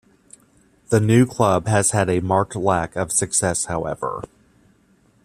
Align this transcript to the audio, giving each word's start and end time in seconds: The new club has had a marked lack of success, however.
The 0.89 0.99
new 0.99 1.27
club 1.27 1.67
has 1.67 1.91
had 1.91 2.09
a 2.09 2.21
marked 2.21 2.55
lack 2.55 2.95
of 2.95 3.11
success, 3.11 3.65
however. 3.65 4.23